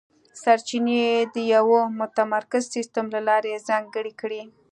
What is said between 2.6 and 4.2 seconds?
سیستم له لارې ځانګړې